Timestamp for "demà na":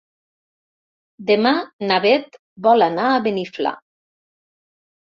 1.31-2.01